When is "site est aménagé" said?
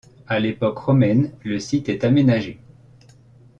1.59-2.59